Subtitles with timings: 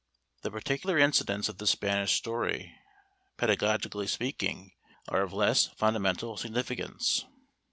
[0.41, 2.73] The particular incidents of the Spanish story,
[3.37, 4.71] pedagogically speaking,
[5.09, 7.23] are of less fundamental significance.